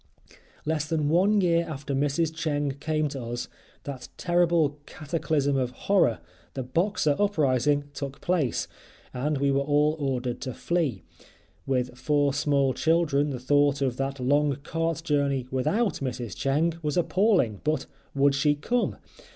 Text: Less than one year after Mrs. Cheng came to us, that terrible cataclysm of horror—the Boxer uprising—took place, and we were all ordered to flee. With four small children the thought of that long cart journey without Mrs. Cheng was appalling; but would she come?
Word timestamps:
Less 0.65 0.85
than 0.89 1.09
one 1.09 1.41
year 1.41 1.63
after 1.69 1.93
Mrs. 1.93 2.33
Cheng 2.33 2.71
came 2.79 3.07
to 3.09 3.21
us, 3.21 3.47
that 3.83 4.07
terrible 4.17 4.79
cataclysm 4.87 5.55
of 5.57 5.69
horror—the 5.69 6.63
Boxer 6.63 7.15
uprising—took 7.19 8.19
place, 8.19 8.67
and 9.13 9.37
we 9.37 9.51
were 9.51 9.59
all 9.61 9.95
ordered 9.99 10.41
to 10.41 10.55
flee. 10.55 11.03
With 11.67 11.95
four 11.95 12.33
small 12.33 12.73
children 12.73 13.29
the 13.29 13.39
thought 13.39 13.79
of 13.83 13.97
that 13.97 14.19
long 14.19 14.55
cart 14.63 15.03
journey 15.03 15.45
without 15.51 15.97
Mrs. 15.99 16.35
Cheng 16.35 16.73
was 16.81 16.97
appalling; 16.97 17.61
but 17.63 17.85
would 18.15 18.33
she 18.33 18.55
come? 18.55 18.95